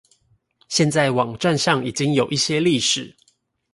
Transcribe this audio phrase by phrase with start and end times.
[0.67, 3.15] 現在網站上已經有一些歷史